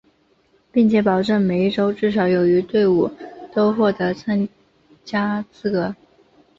[0.71, 3.07] 并且保证每一洲至少有一队伍
[3.53, 4.49] 都获得参
[5.05, 5.95] 加资格。